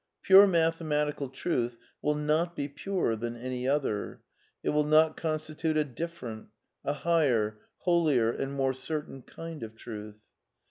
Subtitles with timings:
[0.23, 4.19] Pure mathematical truth will not be purer than any other;
[4.63, 6.47] it will not constitute a different,
[6.83, 10.17] a higher, holier and more certain kind of truth.